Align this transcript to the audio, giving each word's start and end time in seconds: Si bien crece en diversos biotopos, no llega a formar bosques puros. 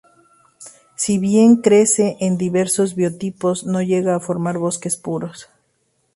Si 0.95 1.19
bien 1.19 1.57
crece 1.57 2.17
en 2.21 2.39
diversos 2.39 2.95
biotopos, 2.95 3.65
no 3.67 3.83
llega 3.83 4.15
a 4.15 4.19
formar 4.19 4.57
bosques 4.57 4.97
puros. 4.97 5.47